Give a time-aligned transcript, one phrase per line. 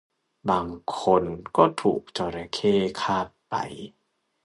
[0.49, 0.67] บาง
[0.99, 1.23] คน
[1.57, 3.55] ก็ถูกจระเข้คาบไป